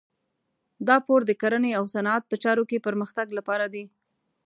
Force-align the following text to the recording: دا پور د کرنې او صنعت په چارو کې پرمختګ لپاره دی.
دا 0.87 0.97
پور 1.05 1.21
د 1.27 1.31
کرنې 1.41 1.71
او 1.79 1.83
صنعت 1.93 2.23
په 2.27 2.35
چارو 2.43 2.63
کې 2.69 2.83
پرمختګ 2.87 3.27
لپاره 3.37 3.65
دی. 3.73 3.85